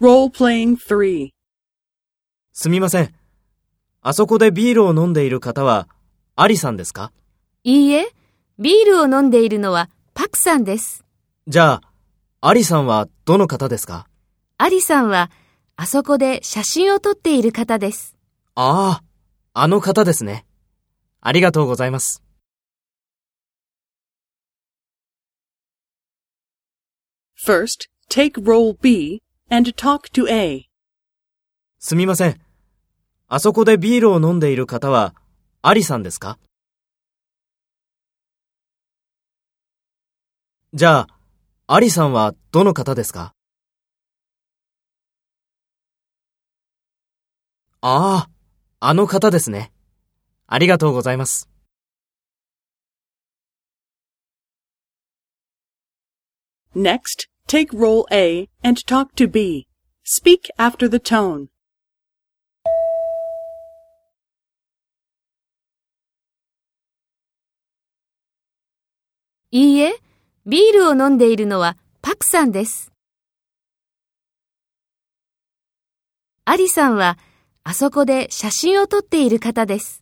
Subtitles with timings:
[0.00, 1.28] Role-playing 3.
[2.54, 3.14] すみません。
[4.00, 5.88] あそこでビールを飲んでいる方は、
[6.36, 7.12] アリさんですか？
[7.64, 8.08] いいえ、
[8.58, 11.04] ビールを飲んでいるのはパクさんです。
[11.46, 11.82] じゃ
[12.40, 14.06] あ、アリさんはどの方ですか？
[14.56, 15.30] アリさんは、
[15.76, 18.16] あそこで写真を撮っている方です。
[18.54, 19.02] あ
[19.52, 20.46] あ、あの方ですね。
[21.20, 22.22] ありがとうございます。
[27.46, 29.20] First, take role B
[29.50, 30.68] and talk to A.
[31.78, 32.40] すみません。
[33.28, 35.14] あそこでビールを飲んでいる方は、
[35.62, 36.38] アリさんですか？
[40.72, 41.08] じゃあ、
[41.66, 43.34] アリさんはどの方ですか？
[47.80, 48.30] ああ、
[48.78, 49.72] あの方ですね。
[50.46, 51.48] ありがとうございます。
[56.76, 59.66] Next, take role A and talk to B.
[60.04, 61.48] Speak after the tone.
[69.50, 69.96] いいえ、
[70.46, 72.92] ビールを飲んでいるのはパクさんです。
[76.44, 77.18] アリさんは、
[77.64, 79.99] あそこで写真を撮っている方です。